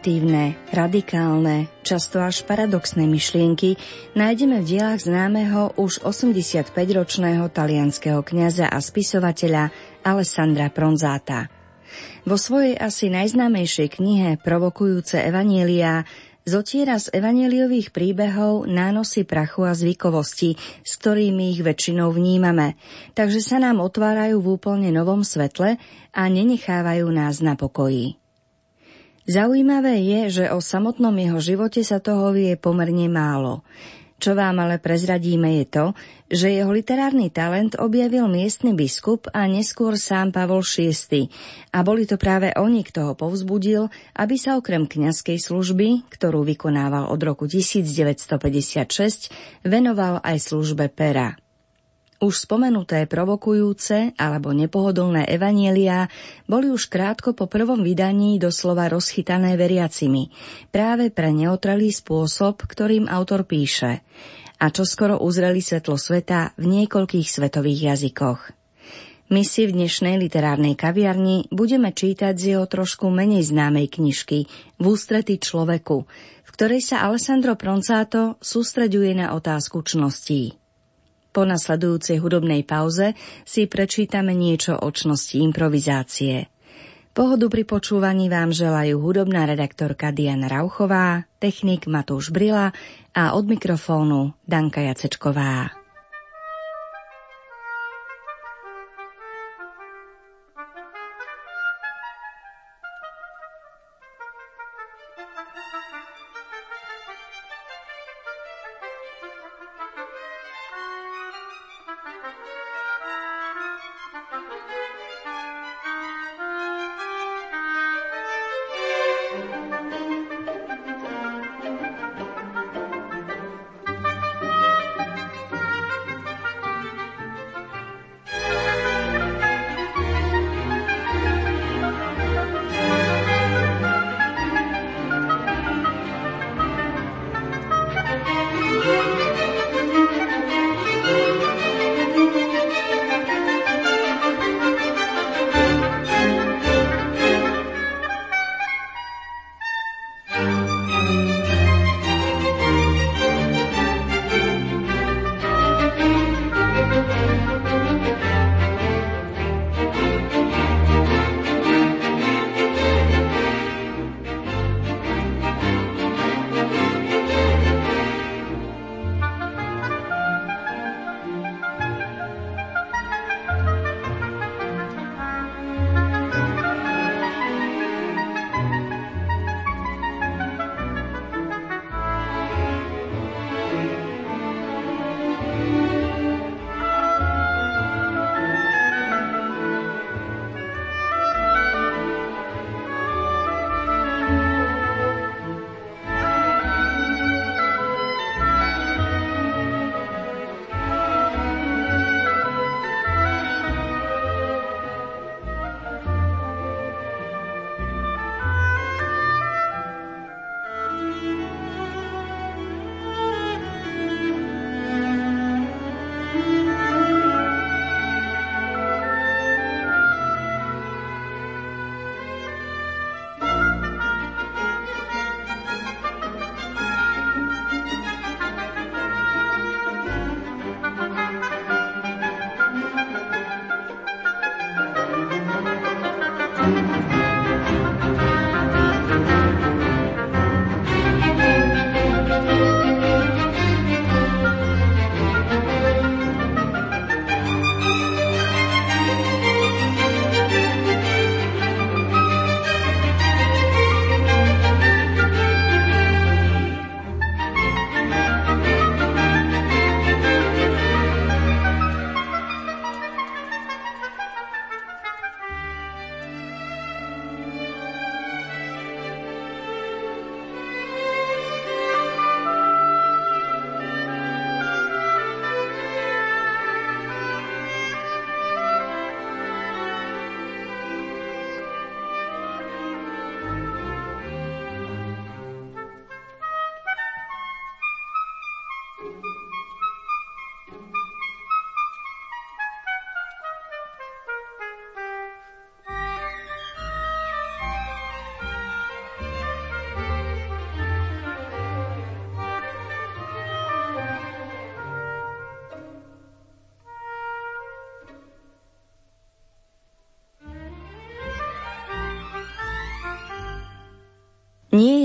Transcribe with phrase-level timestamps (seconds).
[0.00, 3.76] Provokatívne, radikálne, často až paradoxné myšlienky
[4.16, 9.68] nájdeme v dielach známeho už 85-ročného talianského kňaza a spisovateľa
[10.00, 11.52] Alessandra Pronzáta.
[12.24, 16.08] Vo svojej asi najznámejšej knihe Provokujúce evanielia
[16.48, 22.80] zotiera z evanieliových príbehov nánosy prachu a zvykovosti, s ktorými ich väčšinou vnímame,
[23.12, 25.76] takže sa nám otvárajú v úplne novom svetle
[26.16, 28.19] a nenechávajú nás na pokoji.
[29.28, 33.60] Zaujímavé je, že o samotnom jeho živote sa toho vie pomerne málo.
[34.20, 35.86] Čo vám ale prezradíme je to,
[36.28, 41.32] že jeho literárny talent objavil miestny biskup a neskôr sám Pavol VI.
[41.72, 43.88] A boli to práve oni, kto ho povzbudil,
[44.20, 49.32] aby sa okrem kňazskej služby, ktorú vykonával od roku 1956,
[49.64, 51.39] venoval aj službe pera.
[52.20, 56.12] Už spomenuté provokujúce alebo nepohodlné evanielia
[56.44, 60.28] boli už krátko po prvom vydaní doslova rozchytané veriacimi,
[60.68, 64.04] práve pre neutralý spôsob, ktorým autor píše,
[64.60, 68.52] a čo skoro uzreli svetlo sveta v niekoľkých svetových jazykoch.
[69.32, 74.44] My si v dnešnej literárnej kaviarni budeme čítať z jeho trošku menej známej knižky
[74.76, 76.04] V ústrety človeku,
[76.44, 80.59] v ktorej sa Alessandro Proncato sústreďuje na otázku čností.
[81.30, 83.14] Po nasledujúcej hudobnej pauze
[83.46, 86.50] si prečítame niečo o čnosti improvizácie.
[87.10, 92.70] Pohodu pri počúvaní vám želajú hudobná redaktorka Diana Rauchová, technik Matúš Brila
[93.10, 95.79] a od mikrofónu Danka Jacečková.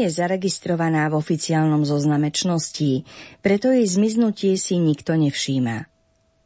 [0.05, 3.09] Je zaregistrovaná v oficiálnom zozname čností,
[3.41, 5.89] preto jej zmiznutie si nikto nevšíma.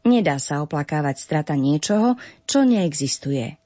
[0.07, 2.15] Nedá sa oplakávať strata niečoho,
[2.47, 3.59] čo neexistuje.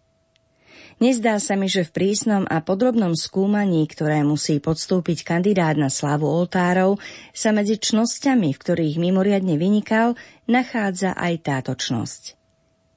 [0.98, 6.26] Nezdá sa mi, že v prísnom a podrobnom skúmaní, ktoré musí podstúpiť kandidát na slávu
[6.26, 6.98] oltárov,
[7.34, 10.18] sa medzi čnosťami, v ktorých mimoriadne vynikal,
[10.50, 12.40] nachádza aj táto čnosť.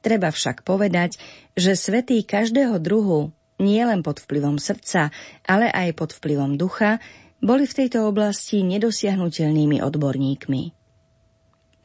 [0.00, 1.18] Treba však povedať,
[1.58, 5.08] že svetý každého druhu, nie len pod vplyvom srdca,
[5.48, 7.00] ale aj pod vplyvom ducha,
[7.40, 10.62] boli v tejto oblasti nedosiahnutelnými odborníkmi.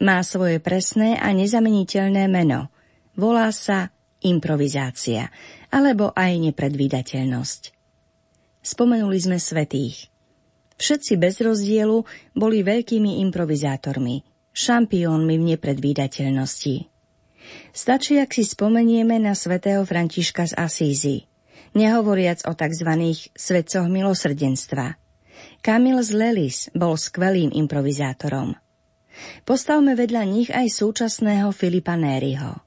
[0.02, 2.74] Má svoje presné a nezameniteľné meno.
[3.14, 3.94] Volá sa
[4.26, 5.30] improvizácia
[5.70, 7.62] alebo aj nepredvídateľnosť.
[8.62, 10.10] Spomenuli sme svetých.
[10.82, 12.02] Všetci bez rozdielu
[12.34, 16.76] boli veľkými improvizátormi, šampiónmi v nepredvídateľnosti.
[17.70, 21.31] Stačí, ak si spomenieme na svätého Františka z Asízy,
[21.78, 22.90] nehovoriac o tzv.
[23.36, 24.98] svetcoch milosrdenstva.
[25.62, 28.58] Kamil z Lelis bol skvelým improvizátorom.
[29.46, 32.62] Postavme vedľa nich aj súčasného Filipa Nériho.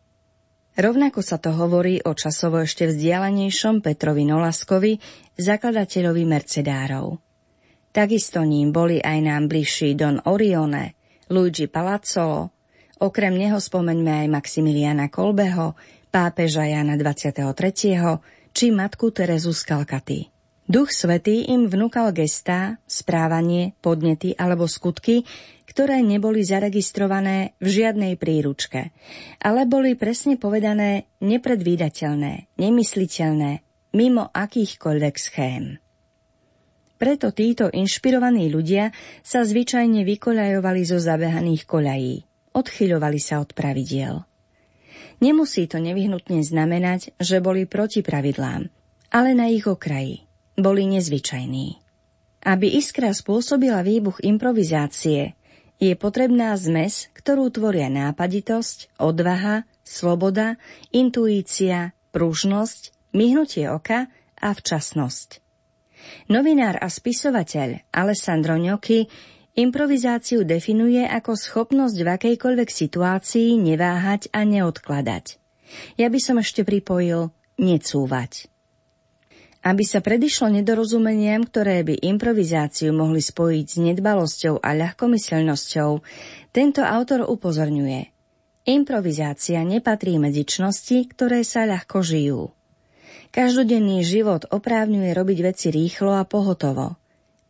[0.75, 4.99] Rovnako sa to hovorí o časovo ešte vzdialenejšom Petrovi Nolaskovi,
[5.39, 7.15] zakladateľovi Mercedárov.
[7.95, 10.99] Takisto ním boli aj nám bližší Don Orione,
[11.31, 12.51] Luigi Palazzolo,
[12.99, 15.79] okrem neho spomeňme aj Maximiliana Kolbeho,
[16.11, 18.34] pápeža Jana 23.
[18.55, 20.21] či matku Terezu z Kalkaty.
[20.65, 25.27] Duch Svetý im vnúkal gestá, správanie, podnety alebo skutky,
[25.69, 28.95] ktoré neboli zaregistrované v žiadnej príručke,
[29.43, 33.51] ale boli presne povedané nepredvídateľné, nemysliteľné,
[33.93, 35.77] mimo akýchkoľvek schém.
[36.95, 42.15] Preto títo inšpirovaní ľudia sa zvyčajne vykoľajovali zo zabehaných koľají,
[42.55, 44.25] odchyľovali sa od pravidiel.
[45.23, 48.71] Nemusí to nevyhnutne znamenať, že boli proti pravidlám,
[49.15, 50.27] ale na ich okraji
[50.59, 51.79] boli nezvyčajní.
[52.45, 55.35] Aby iskra spôsobila výbuch improvizácie,
[55.83, 60.61] je potrebná zmes, ktorú tvoria nápaditosť, odvaha, sloboda,
[60.95, 64.07] intuícia, pružnosť, myhnutie oka
[64.39, 65.43] a včasnosť.
[66.29, 69.09] Novinár a spisovateľ Alessandro Gnocchi
[69.55, 75.39] improvizáciu definuje ako schopnosť v akejkoľvek situácii neváhať a neodkladať.
[75.99, 78.51] Ja by som ešte pripojil necúvať.
[79.65, 85.91] Aby sa predišlo nedorozumeniam, ktoré by improvizáciu mohli spojiť s nedbalosťou a ľahkomyselnosťou,
[86.53, 88.13] tento autor upozorňuje.
[88.69, 92.53] Improvizácia nepatrí medzi čnosti, ktoré sa ľahko žijú.
[93.33, 97.01] Každodenný život oprávňuje robiť veci rýchlo a pohotovo.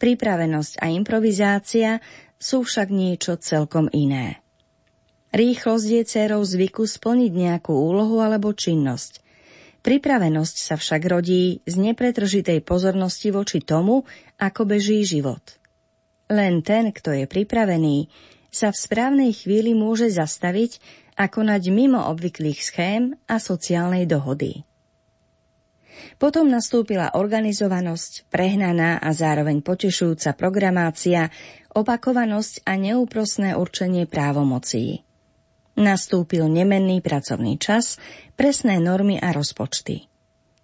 [0.04, 1.96] Pripravenosť a improvizácia
[2.36, 4.44] sú však niečo celkom iné.
[5.32, 9.24] Rýchlosť je dcerou zvyku splniť nejakú úlohu alebo činnosť.
[9.80, 14.04] Pripravenosť sa však rodí z nepretržitej pozornosti voči tomu,
[14.36, 15.40] ako beží život.
[16.28, 18.12] Len ten, kto je pripravený,
[18.52, 20.84] sa v správnej chvíli môže zastaviť
[21.16, 24.68] a konať mimo obvyklých schém a sociálnej dohody.
[26.18, 31.30] Potom nastúpila organizovanosť, prehnaná a zároveň potešujúca programácia,
[31.74, 35.02] opakovanosť a neúprosné určenie právomocí.
[35.74, 37.98] Nastúpil nemenný pracovný čas,
[38.38, 40.06] presné normy a rozpočty.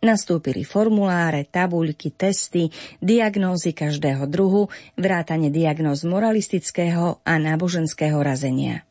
[0.00, 2.72] Nastúpili formuláre, tabuľky, testy,
[3.04, 8.88] diagnózy každého druhu, vrátane diagnóz moralistického a náboženského razenia.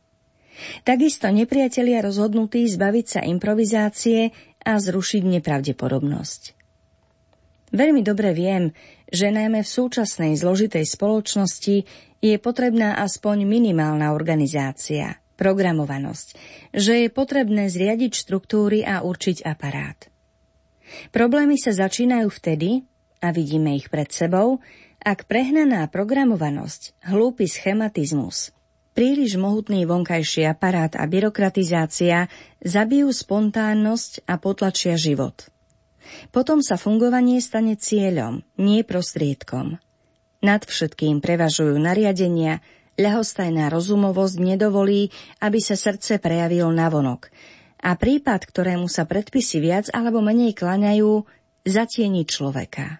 [0.84, 4.30] Takisto nepriatelia rozhodnutí zbaviť sa improvizácie
[4.64, 6.42] a zrušiť nepravdepodobnosť.
[7.70, 8.74] Veľmi dobre viem,
[9.10, 11.76] že najmä v súčasnej zložitej spoločnosti
[12.20, 16.36] je potrebná aspoň minimálna organizácia– programovanosť,
[16.76, 19.96] že je potrebné zriadiť štruktúry a určiť aparát.
[21.16, 22.84] Problémy sa začínajú vtedy,
[23.24, 24.60] a vidíme ich pred sebou,
[25.00, 28.52] ak prehnaná programovanosť, hlúpy schematizmus,
[29.00, 32.28] príliš mohutný vonkajší aparát a byrokratizácia
[32.60, 35.48] zabijú spontánnosť a potlačia život.
[36.28, 39.80] Potom sa fungovanie stane cieľom, nie prostriedkom.
[40.44, 42.60] Nad všetkým prevažujú nariadenia,
[43.00, 45.08] ľahostajná rozumovosť nedovolí,
[45.40, 47.32] aby sa srdce prejavil navonok.
[47.80, 51.24] A prípad, ktorému sa predpisy viac alebo menej klaňajú,
[51.64, 52.99] zatieni človeka.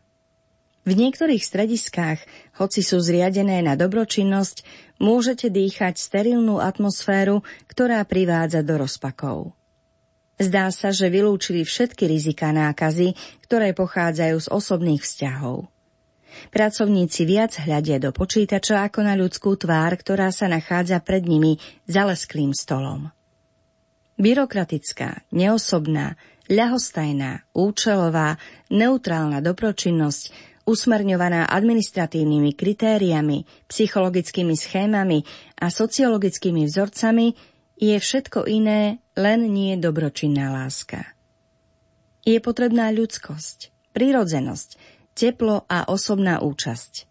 [0.80, 2.24] V niektorých strediskách,
[2.56, 4.64] hoci sú zriadené na dobročinnosť,
[4.96, 9.52] môžete dýchať sterilnú atmosféru, ktorá privádza do rozpakov.
[10.40, 13.12] Zdá sa, že vylúčili všetky rizika nákazy,
[13.44, 15.68] ktoré pochádzajú z osobných vzťahov.
[16.48, 22.08] Pracovníci viac hľadia do počítača ako na ľudskú tvár, ktorá sa nachádza pred nimi za
[22.08, 23.12] lesklým stolom.
[24.16, 26.16] Byrokratická, neosobná,
[26.48, 28.40] ľahostajná, účelová,
[28.72, 35.24] neutrálna dopročinnosť usmerňovaná administratívnymi kritériami, psychologickými schémami
[35.60, 37.36] a sociologickými vzorcami,
[37.80, 41.16] je všetko iné, len nie dobročinná láska.
[42.28, 44.76] Je potrebná ľudskosť, prirodzenosť,
[45.16, 47.08] teplo a osobná účasť.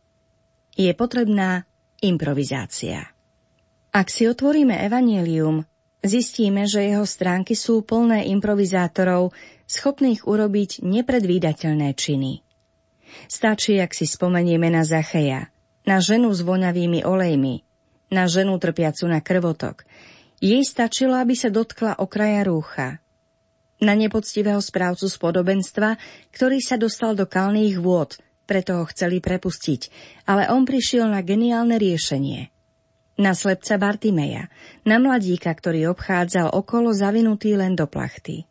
[0.78, 1.66] Je potrebná
[2.06, 3.10] improvizácia.
[3.90, 5.66] Ak si otvoríme evanielium,
[6.06, 9.34] zistíme, že jeho stránky sú plné improvizátorov,
[9.66, 12.46] schopných urobiť nepredvídateľné činy.
[13.28, 15.52] Stačí, ak si spomenieme na Zacheja,
[15.84, 17.66] na ženu s voňavými olejmi,
[18.14, 19.84] na ženu trpiacu na krvotok.
[20.40, 23.04] Jej stačilo, aby sa dotkla okraja rúcha.
[23.84, 26.00] Na nepoctivého správcu z podobenstva,
[26.32, 28.16] ktorý sa dostal do kalných vôd,
[28.48, 29.92] preto ho chceli prepustiť,
[30.30, 32.48] ale on prišiel na geniálne riešenie–
[33.20, 34.48] na slepca Bartimeja,
[34.88, 38.48] na mladíka, ktorý obchádzal okolo zavinutý len do plachty.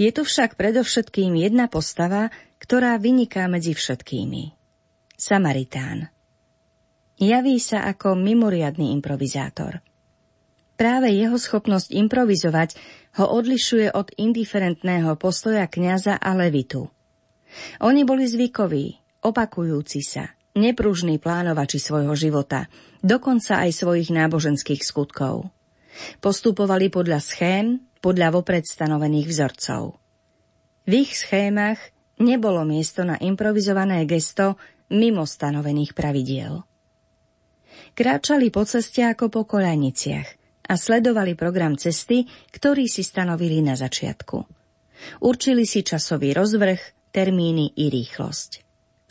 [0.00, 2.32] Je tu však predovšetkým jedna postava,
[2.72, 4.56] ktorá vyniká medzi všetkými.
[5.12, 6.08] Samaritán.
[7.20, 9.84] Javí sa ako mimoriadný improvizátor.
[10.80, 12.80] Práve jeho schopnosť improvizovať
[13.20, 16.88] ho odlišuje od indiferentného postoja kňaza a levitu.
[17.84, 22.72] Oni boli zvykoví, opakujúci sa, nepružní plánovači svojho života,
[23.04, 25.52] dokonca aj svojich náboženských skutkov.
[26.24, 30.00] Postupovali podľa schém, podľa vopred stanovených vzorcov.
[30.88, 34.56] V ich schémach nebolo miesto na improvizované gesto
[34.94, 36.62] mimo stanovených pravidiel.
[37.92, 40.28] Kráčali po ceste ako po koľajniciach
[40.70, 42.24] a sledovali program cesty,
[42.54, 44.38] ktorý si stanovili na začiatku.
[45.20, 48.50] Určili si časový rozvrh, termíny i rýchlosť.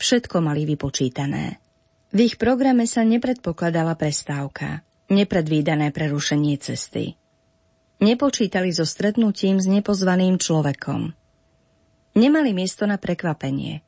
[0.00, 1.62] Všetko mali vypočítané.
[2.10, 7.14] V ich programe sa nepredpokladala prestávka, nepredvídané prerušenie cesty.
[8.02, 11.14] Nepočítali so stretnutím s nepozvaným človekom.
[12.12, 13.80] Nemali miesto na prekvapenie.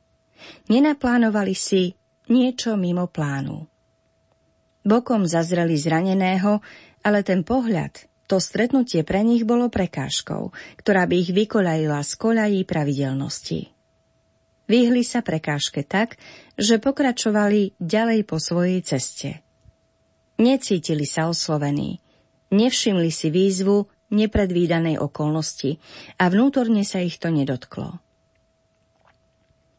[0.69, 1.93] Nenaplánovali si
[2.29, 3.69] niečo mimo plánu.
[4.85, 6.61] Bokom zazreli zraneného,
[7.05, 10.49] ale ten pohľad, to stretnutie pre nich bolo prekážkou,
[10.81, 13.69] ktorá by ich vykoľajila z koľají pravidelnosti.
[14.65, 16.17] Vyhli sa prekážke tak,
[16.57, 19.45] že pokračovali ďalej po svojej ceste.
[20.41, 22.01] Necítili sa oslovení,
[22.49, 25.77] nevšimli si výzvu nepredvídanej okolnosti
[26.17, 28.04] a vnútorne sa ich to nedotklo.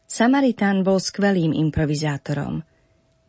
[0.07, 2.63] Samaritán bol skvelým improvizátorom.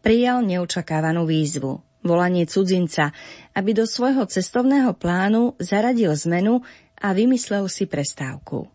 [0.06, 3.12] Prijal neočakávanú výzvu, volanie cudzinca,
[3.58, 6.62] aby do svojho cestovného plánu zaradil zmenu
[7.02, 8.70] a vymyslel si prestávku.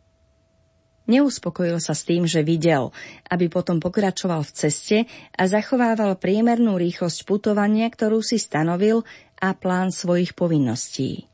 [1.02, 2.94] Neuspokojil sa s tým, že videl,
[3.26, 4.98] aby potom pokračoval v ceste
[5.34, 9.02] a zachovával priemernú rýchlosť putovania, ktorú si stanovil
[9.42, 11.26] a plán svojich povinností.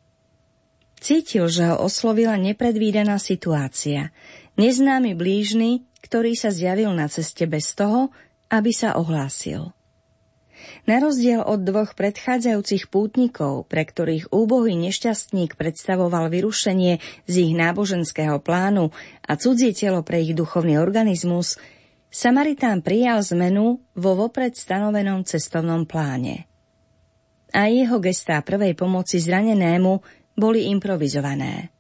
[0.99, 4.11] Cítil, že ho oslovila nepredvídaná situácia.
[4.59, 8.15] Neznámy blížny, ktorý sa zjavil na ceste bez toho,
[8.49, 9.73] aby sa ohlásil.
[10.91, 16.99] Na rozdiel od dvoch predchádzajúcich pútnikov, pre ktorých úbohý nešťastník predstavoval vyrušenie
[17.31, 18.91] z ich náboženského plánu
[19.23, 21.61] a cudzie telo pre ich duchovný organizmus,
[22.09, 26.49] Samaritán prijal zmenu vo vopred stanovenom cestovnom pláne.
[27.53, 30.01] A jeho gestá prvej pomoci zranenému
[30.37, 31.78] boli improvizované.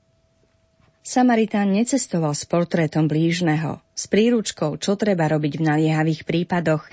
[1.08, 6.84] Samaritán necestoval s portrétom blížneho, s príručkou, čo treba robiť v naliehavých prípadoch,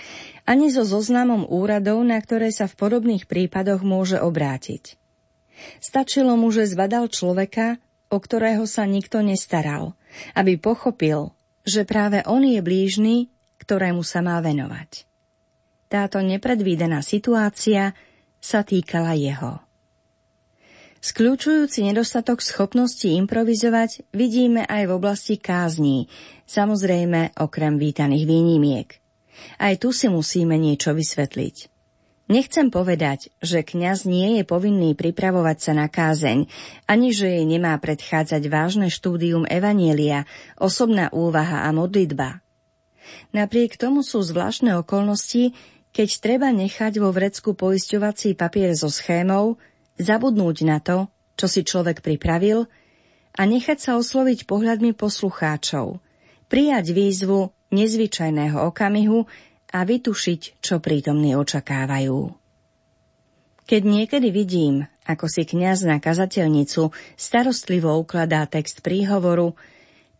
[0.47, 4.95] ani so zoznamom úradov, na ktoré sa v podobných prípadoch môže obrátiť.
[5.83, 7.75] Stačilo mu, že zbadal človeka,
[8.07, 9.99] o ktorého sa nikto nestaral,
[10.31, 11.35] aby pochopil,
[11.67, 13.27] že práve on je blížny,
[13.59, 15.03] ktorému sa má venovať.
[15.91, 17.91] Táto nepredvídaná situácia
[18.39, 19.64] sa týkala jeho.
[21.05, 26.09] Skľúčujúci nedostatok schopnosti improvizovať vidíme aj v oblasti kázní,
[26.49, 28.89] samozrejme okrem vítaných výnimiek.
[29.61, 31.69] Aj tu si musíme niečo vysvetliť.
[32.25, 36.49] Nechcem povedať, že kňaz nie je povinný pripravovať sa na kázeň,
[36.89, 40.25] ani že jej nemá predchádzať vážne štúdium Evanielia,
[40.57, 42.41] osobná úvaha a modlitba.
[43.29, 45.53] Napriek tomu sú zvláštne okolnosti,
[45.93, 49.61] keď treba nechať vo vrecku poisťovací papier so schémou,
[49.99, 52.67] zabudnúť na to, čo si človek pripravil
[53.35, 55.99] a nechať sa osloviť pohľadmi poslucháčov,
[56.47, 59.27] prijať výzvu nezvyčajného okamihu
[59.75, 62.31] a vytušiť, čo prítomní očakávajú.
[63.65, 69.57] Keď niekedy vidím, ako si kňaz na kazateľnicu starostlivo ukladá text príhovoru,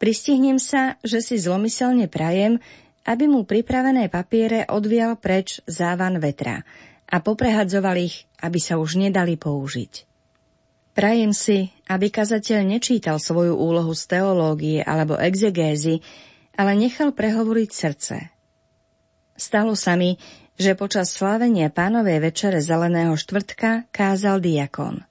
[0.01, 2.59] pristihnem sa, že si zlomyselne prajem,
[3.05, 6.65] aby mu pripravené papiere odvial preč závan vetra
[7.09, 10.05] a poprehadzoval ich, aby sa už nedali použiť.
[10.95, 15.99] Prajem si, aby kazateľ nečítal svoju úlohu z teológie alebo exegézy,
[16.55, 18.17] ale nechal prehovoriť srdce.
[19.35, 20.15] Stalo sa mi,
[20.55, 25.03] že počas slávenia pánovej večere zeleného štvrtka kázal diakon.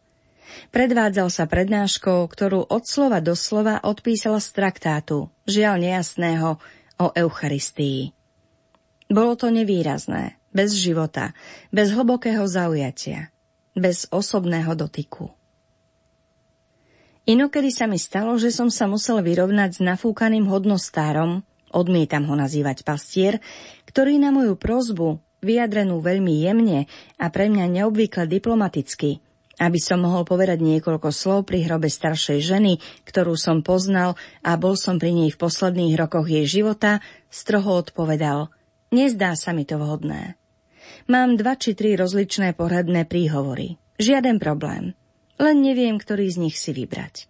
[0.72, 6.56] Predvádzal sa prednáškou, ktorú od slova do slova odpísal z traktátu, žiaľ nejasného,
[6.94, 8.14] o Eucharistii.
[9.10, 11.34] Bolo to nevýrazné, bez života,
[11.74, 13.34] bez hlbokého zaujatia,
[13.74, 15.34] bez osobného dotyku.
[17.26, 21.42] Inokedy sa mi stalo, že som sa musel vyrovnať s nafúkaným hodnostárom,
[21.74, 23.42] odmietam ho nazývať pastier,
[23.90, 26.86] ktorý na moju prozbu, vyjadrenú veľmi jemne
[27.20, 29.20] a pre mňa neobvykle diplomaticky,
[29.60, 34.76] aby som mohol povedať niekoľko slov pri hrobe staršej ženy, ktorú som poznal a bol
[34.76, 38.52] som pri nej v posledných rokoch jej života, stroho odpovedal
[38.94, 40.38] Nezdá sa mi to vhodné.
[41.04, 43.76] Mám dva či tri rozličné pohrebné príhovory.
[44.00, 44.96] Žiaden problém.
[45.36, 47.28] Len neviem, ktorý z nich si vybrať.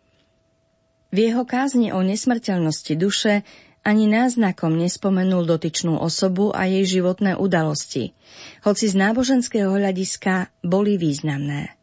[1.15, 3.43] V jeho kázni o nesmrteľnosti duše
[3.85, 8.17] ani náznakom nespomenul dotyčnú osobu a jej životné udalosti,
[8.65, 11.77] hoci z náboženského hľadiska boli významné.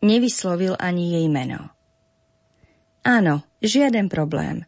[0.00, 1.74] Nevyslovil ani jej meno.
[3.04, 4.64] Áno, žiaden problém.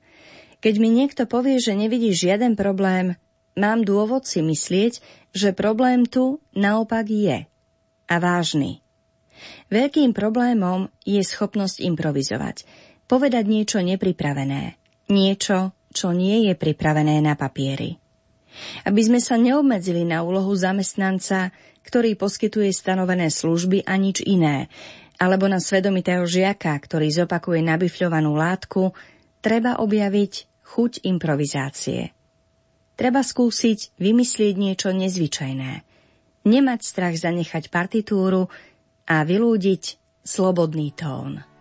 [0.60, 3.16] Keď mi niekto povie, že nevidí žiaden problém,
[3.56, 7.48] mám dôvod si myslieť, že problém tu naopak je.
[8.08, 8.84] A vážny.
[9.72, 12.68] Veľkým problémom je schopnosť improvizovať,
[13.08, 14.76] povedať niečo nepripravené,
[15.08, 17.96] niečo, čo nie je pripravené na papieri.
[18.84, 24.68] Aby sme sa neobmedzili na úlohu zamestnanca, ktorý poskytuje stanovené služby a nič iné,
[25.16, 28.92] alebo na svedomitého žiaka, ktorý zopakuje nabifľovanú látku,
[29.40, 32.21] treba objaviť chuť improvizácie.
[32.92, 35.72] Treba skúsiť vymyslieť niečo nezvyčajné.
[36.42, 38.50] Nemať strach zanechať partitúru
[39.06, 41.51] a vylúdiť slobodný tón.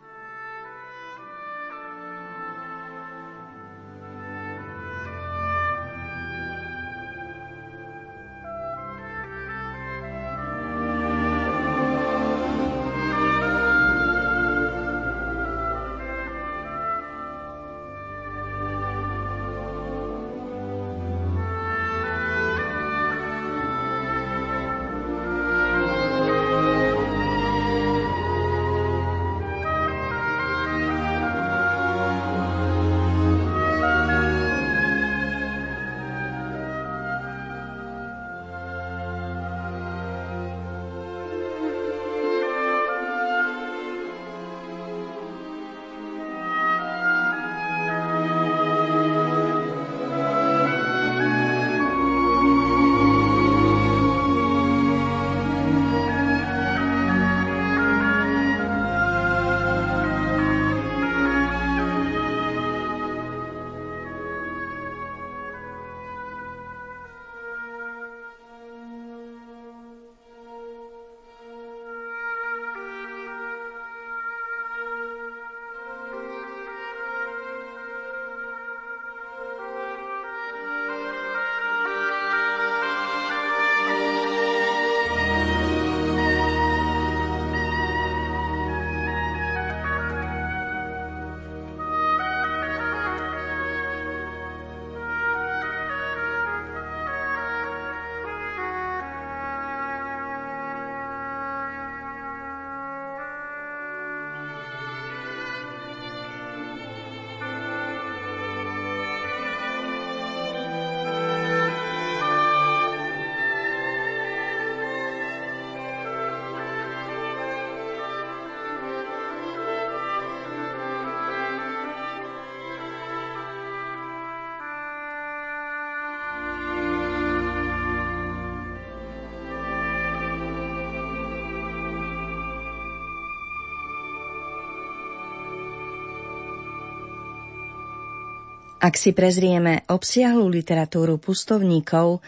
[138.81, 142.25] Ak si prezrieme obsiahlu literatúru pustovníkov,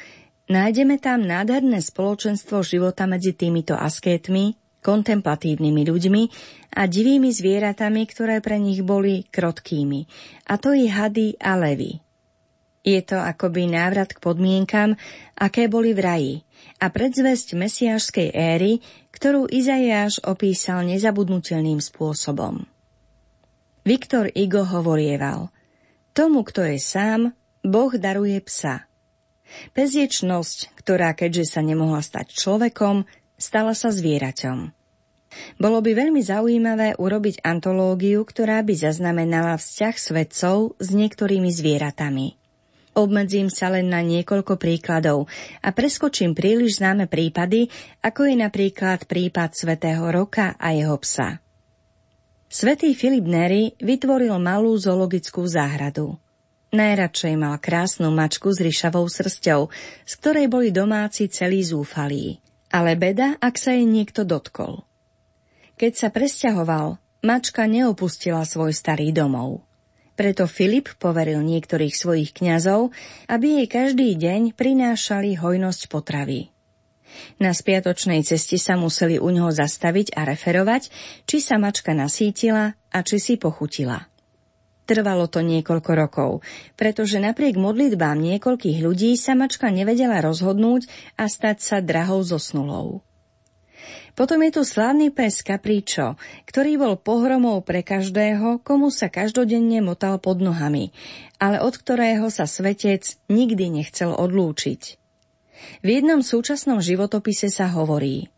[0.53, 4.53] nájdeme tam nádherné spoločenstvo života medzi týmito askétmi,
[4.85, 6.23] kontemplatívnymi ľuďmi
[6.77, 10.05] a divými zvieratami, ktoré pre nich boli krotkými,
[10.45, 11.97] a to i hady a levy.
[12.85, 14.93] Je to akoby návrat k podmienkam,
[15.33, 16.33] aké boli v raji
[16.77, 18.77] a predzvesť mesiášskej éry,
[19.09, 22.61] ktorú Izajáš opísal nezabudnutelným spôsobom.
[23.89, 25.49] Viktor Igo hovorieval–
[26.13, 27.34] Tomu, kto je sám,
[27.65, 28.86] Boh daruje psa.
[29.73, 34.69] Peziečnosť, ktorá keďže sa nemohla stať človekom, stala sa zvieraťom.
[35.58, 42.38] Bolo by veľmi zaujímavé urobiť antológiu, ktorá by zaznamenala vzťah svedcov s niektorými zvieratami.
[42.93, 45.26] Obmedzím sa len na niekoľko príkladov
[45.65, 47.73] a preskočím príliš známe prípady,
[48.06, 51.42] ako je napríklad prípad Svetého Roka a jeho psa.
[52.53, 56.21] Svetý Filip Neri vytvoril malú zoologickú záhradu.
[56.69, 59.73] Najradšej mal krásnu mačku s ryšavou srsťou,
[60.05, 62.37] z ktorej boli domáci celí zúfalí.
[62.69, 64.85] Ale beda, ak sa jej niekto dotkol.
[65.81, 69.65] Keď sa presťahoval, mačka neopustila svoj starý domov.
[70.13, 72.93] Preto Filip poveril niektorých svojich kňazov,
[73.33, 76.52] aby jej každý deň prinášali hojnosť potravy.
[77.38, 80.89] Na spiatočnej ceste sa museli u ňoho zastaviť a referovať,
[81.26, 84.10] či sa mačka nasítila a či si pochutila.
[84.84, 86.32] Trvalo to niekoľko rokov,
[86.76, 92.99] pretože napriek modlitbám niekoľkých ľudí sa mačka nevedela rozhodnúť a stať sa drahou zosnulou.
[94.13, 100.21] Potom je tu slávny pes Kapríčo, ktorý bol pohromou pre každého, komu sa každodenne motal
[100.21, 100.93] pod nohami,
[101.41, 105.02] ale od ktorého sa svetec nikdy nechcel odlúčiť.
[105.84, 108.32] V jednom súčasnom životopise sa hovorí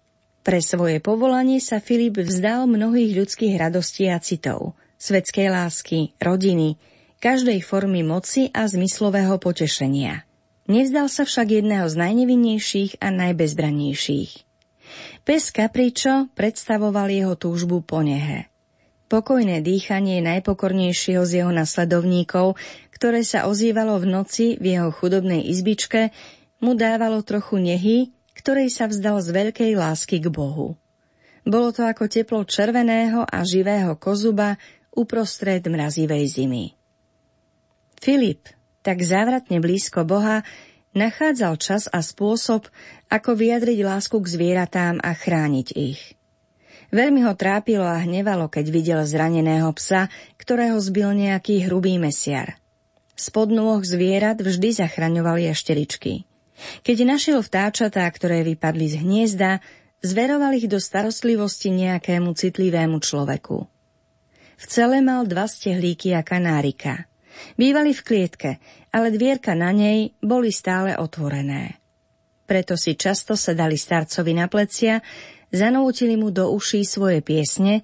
[0.46, 6.78] Pre svoje povolanie sa Filip vzdal mnohých ľudských radostí a citov, svetskej lásky, rodiny,
[7.18, 10.26] každej formy moci a zmyslového potešenia.
[10.66, 14.32] Nevzdal sa však jedného z najnevinnejších a najbezbrannejších.
[15.26, 18.50] Pes Capričo predstavoval jeho túžbu po nehe.
[19.06, 22.58] Pokojné dýchanie najpokornejšieho z jeho nasledovníkov,
[22.94, 26.10] ktoré sa ozývalo v noci v jeho chudobnej izbičke,
[26.60, 30.76] mu dávalo trochu nehy, ktorej sa vzdal z veľkej lásky k Bohu.
[31.46, 34.58] Bolo to ako teplo červeného a živého kozuba
[34.96, 36.66] uprostred mrazivej zimy.
[38.02, 38.50] Filip,
[38.82, 40.42] tak závratne blízko Boha,
[40.98, 42.70] nachádzal čas a spôsob,
[43.12, 46.02] ako vyjadriť lásku k zvieratám a chrániť ich.
[46.94, 52.62] Veľmi ho trápilo a hnevalo, keď videl zraneného psa, ktorého zbil nejaký hrubý mesiar.
[53.16, 56.28] Spod nôh zvierat vždy zachraňovali ešteričky.
[56.84, 59.60] Keď našiel vtáčatá, ktoré vypadli z hniezda,
[60.00, 63.58] zveroval ich do starostlivosti nejakému citlivému človeku.
[64.56, 67.04] V cele mal dva stehlíky a kanárika–
[67.56, 68.52] Bývali v klietke,
[68.92, 71.80] ale dvierka na nej boli stále otvorené.
[72.46, 75.02] Preto si často sedali starcovi na plecia,
[75.50, 77.82] zanútili mu do uší svoje piesne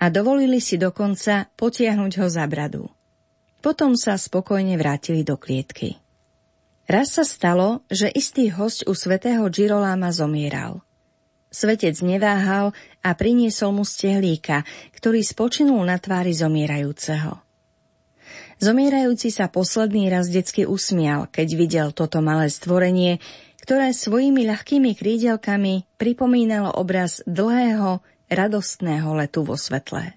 [0.00, 2.88] a dovolili si dokonca potiahnuť ho za bradu.
[3.58, 5.98] Potom sa spokojne vrátili do klietky.
[6.88, 10.80] Raz sa stalo, že istý host u svätého Giroláma zomieral.
[11.52, 12.72] Svetec neváhal
[13.04, 14.64] a priniesol mu stehlíka,
[14.96, 17.44] ktorý spočinul na tvári zomierajúceho.
[18.58, 23.20] Zomierajúci sa posledný raz detsky usmial, keď videl toto malé stvorenie,
[23.60, 28.00] ktoré svojimi ľahkými krídelkami pripomínalo obraz dlhého,
[28.32, 30.16] radostného letu vo svetle.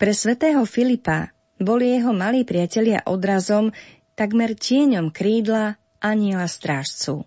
[0.00, 3.72] Pre svätého Filipa boli jeho malí priatelia odrazom
[4.14, 7.26] takmer tieňom krídla aniela strážcu.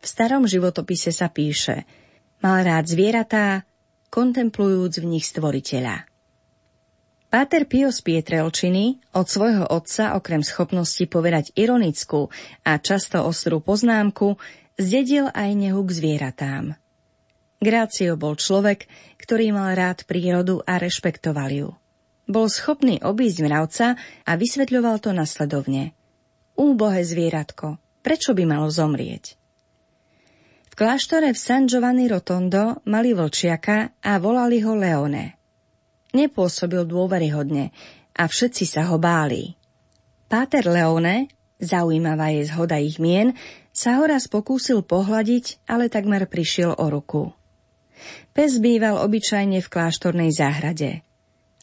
[0.00, 1.88] V starom životopise sa píše
[2.44, 3.64] Mal rád zvieratá,
[4.12, 6.04] kontemplujúc v nich stvoriteľa.
[7.32, 12.30] Páter Pio Pietrelčiny od svojho otca okrem schopnosti povedať ironickú
[12.62, 14.38] a často ostrú poznámku
[14.78, 16.64] zdedil aj nehu k zvieratám.
[17.58, 18.86] Grácio bol človek,
[19.18, 21.68] ktorý mal rád prírodu a rešpektoval ju.
[22.24, 23.86] Bol schopný obísť mravca
[24.24, 25.92] a vysvetľoval to nasledovne.
[26.56, 29.36] Úbohe zvieratko, prečo by malo zomrieť?
[30.70, 35.26] V kláštore v San Giovanni Rotondo mali vlčiaka a volali ho Leone–
[36.14, 37.74] nepôsobil dôveryhodne
[38.14, 39.58] a všetci sa ho báli.
[40.30, 43.34] Páter Leone, zaujímavá je zhoda ich mien,
[43.74, 47.34] sa ho raz pokúsil pohľadiť, ale takmer prišiel o ruku.
[48.30, 51.02] Pes býval obyčajne v kláštornej záhrade.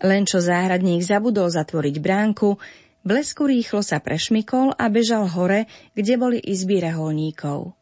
[0.02, 2.58] Len čo záhradník zabudol zatvoriť bránku,
[3.06, 7.78] blesku rýchlo sa prešmikol a bežal hore, kde boli izby reholníkov.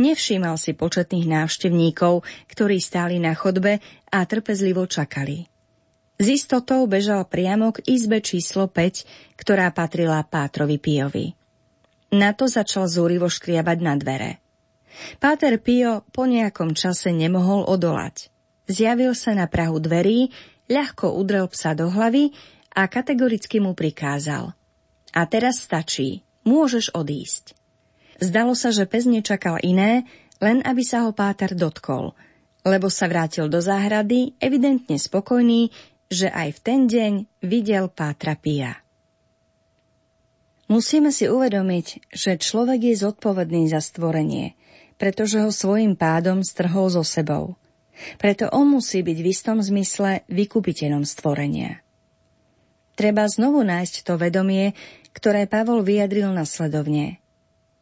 [0.00, 5.44] Nevšímal si početných návštevníkov, ktorí stáli na chodbe a trpezlivo čakali.
[6.16, 11.36] S istotou bežal priamo k izbe číslo 5, ktorá patrila Pátrovi Piovi.
[12.12, 14.40] Na to začal zúrivo škriabať na dvere.
[15.16, 18.28] Páter Pio po nejakom čase nemohol odolať.
[18.68, 20.28] Zjavil sa na prahu dverí,
[20.72, 22.32] ľahko udrel psa do hlavy
[22.72, 24.56] a kategoricky mu prikázal.
[25.12, 27.52] A teraz stačí, môžeš odísť.
[28.16, 30.08] Zdalo sa, že pes nečakal iné,
[30.40, 32.16] len aby sa ho Páter dotkol,
[32.64, 35.68] lebo sa vrátil do záhrady, evidentne spokojný,
[36.08, 37.12] že aj v ten deň
[37.44, 38.82] videl Pátra Pia.
[40.72, 44.56] Musíme si uvedomiť, že človek je zodpovedný za stvorenie,
[44.96, 47.60] pretože ho svojim pádom strhol so sebou.
[48.16, 51.80] Preto on musí byť v istom zmysle vykupiteľom stvorenia.
[52.92, 54.76] Treba znovu nájsť to vedomie,
[55.16, 57.20] ktoré Pavol vyjadril nasledovne.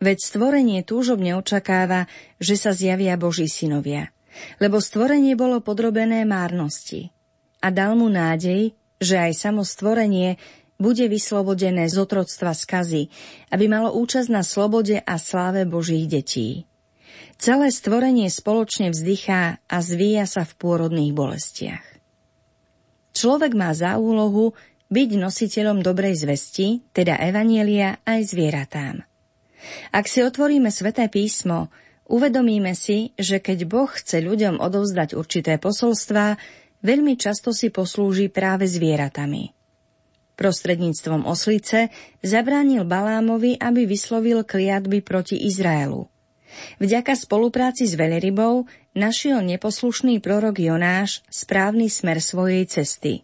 [0.01, 2.09] Veď stvorenie túžobne očakáva,
[2.41, 4.15] že sa zjavia Boží synovia,
[4.63, 7.13] lebo stvorenie bolo podrobené márnosti.
[7.61, 10.41] A dal mu nádej, že aj samo stvorenie
[10.81, 13.13] bude vyslobodené z otroctva skazy,
[13.53, 16.70] aby malo účasť na slobode a sláve Božích detí.
[17.41, 21.81] Celé stvorenie spoločne vzdychá a zvíja sa v pôrodných bolestiach.
[23.17, 24.53] Človek má za úlohu
[24.93, 29.09] byť nositeľom dobrej zvesti, teda evanielia aj zvieratám.
[29.89, 31.73] Ak si otvoríme sveté písmo,
[32.13, 36.37] uvedomíme si, že keď Boh chce ľuďom odovzdať určité posolstvá,
[36.85, 39.57] veľmi často si poslúži práve zvieratami.
[40.37, 41.89] Prostredníctvom oslice
[42.21, 46.05] zabránil Balámovi, aby vyslovil kliatby proti Izraelu–
[46.83, 53.23] Vďaka spolupráci s veľrybou našiel neposlušný prorok Jonáš správny smer svojej cesty.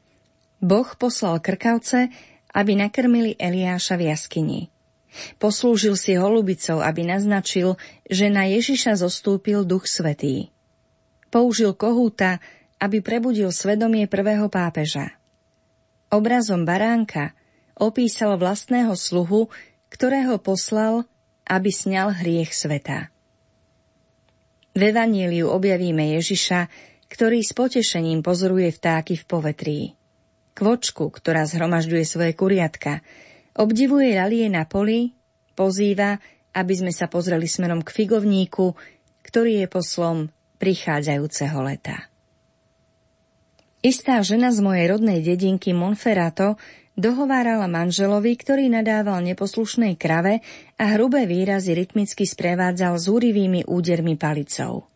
[0.62, 2.08] Boh poslal krkavce,
[2.56, 4.60] aby nakrmili Eliáša v jaskyni.
[5.40, 10.52] Poslúžil si holubicou, aby naznačil, že na Ježiša zostúpil Duch Svetý.
[11.32, 12.40] Použil kohúta,
[12.76, 15.16] aby prebudil svedomie prvého pápeža.
[16.12, 17.32] Obrazom baránka
[17.76, 19.48] opísal vlastného sluhu,
[19.88, 21.08] ktorého poslal,
[21.48, 23.08] aby sňal hriech sveta.
[24.76, 26.68] V Evaníliu objavíme Ježiša,
[27.08, 29.78] ktorý s potešením pozoruje vtáky v povetrí.
[30.52, 33.00] Kvočku, ktorá zhromažďuje svoje kuriatka,
[33.56, 35.16] obdivuje lalie na poli,
[35.56, 36.20] pozýva,
[36.52, 38.76] aby sme sa pozreli smerom k figovníku,
[39.24, 40.16] ktorý je poslom
[40.60, 42.12] prichádzajúceho leta.
[43.80, 46.60] Istá žena z mojej rodnej dedinky Monferrato
[46.96, 50.40] dohovárala manželovi, ktorý nadával neposlušnej krave
[50.80, 54.88] a hrubé výrazy rytmicky sprevádzal zúrivými údermi palicou.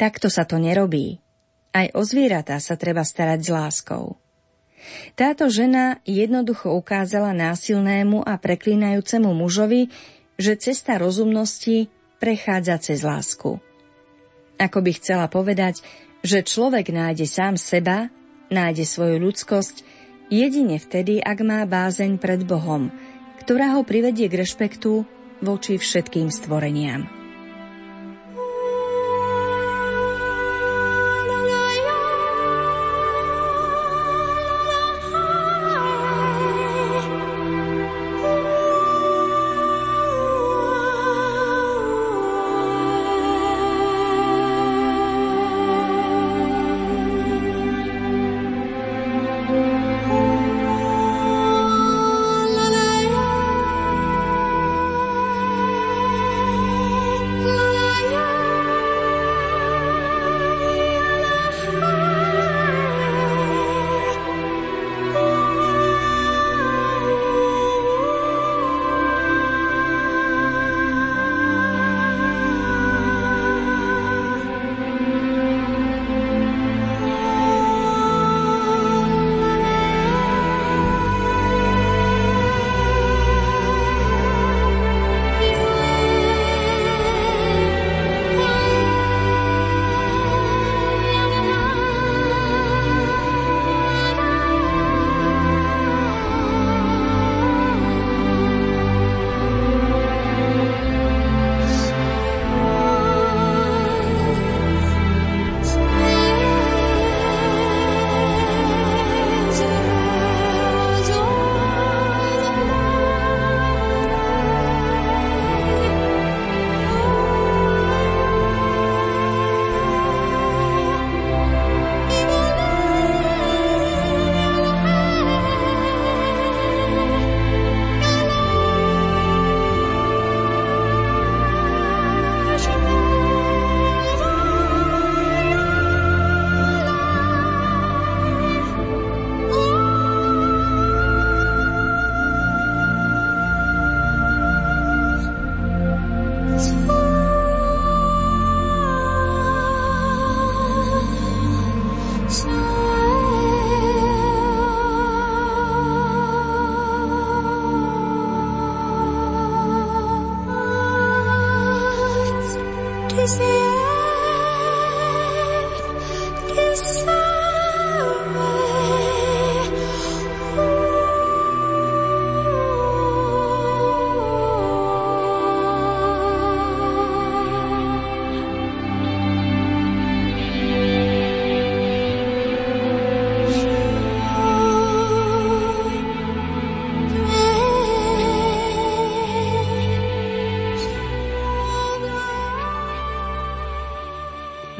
[0.00, 1.20] Takto sa to nerobí.
[1.72, 4.04] Aj o zvieratá sa treba starať s láskou.
[5.14, 9.94] Táto žena jednoducho ukázala násilnému a preklínajúcemu mužovi,
[10.34, 11.86] že cesta rozumnosti
[12.18, 13.62] prechádza cez lásku.
[14.58, 15.86] Ako by chcela povedať,
[16.26, 18.10] že človek nájde sám seba,
[18.50, 22.92] nájde svoju ľudskosť Jedine vtedy, ak má bázeň pred Bohom,
[23.42, 25.02] ktorá ho privedie k rešpektu
[25.42, 27.21] voči všetkým stvoreniam.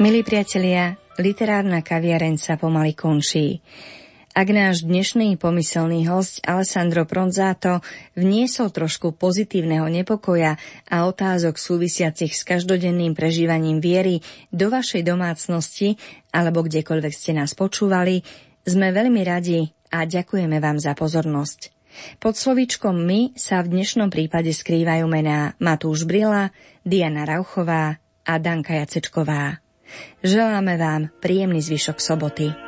[0.03, 3.61] Milí priatelia, literárna kaviareň sa pomaly končí.
[4.33, 7.85] Ak náš dnešný pomyselný host Alessandro Pronzato
[8.17, 10.57] vniesol trošku pozitívneho nepokoja
[10.89, 16.01] a otázok súvisiacich s každodenným prežívaním viery do vašej domácnosti
[16.33, 18.25] alebo kdekoľvek ste nás počúvali,
[18.65, 21.69] sme veľmi radi a ďakujeme vám za pozornosť.
[22.17, 26.49] Pod slovíčkom my sa v dnešnom prípade skrývajú mená Matúš Brila,
[26.81, 29.62] Diana Rauchová a Danka Jacečková.
[30.23, 32.62] Želáme vám príjemný zvyšok soboty.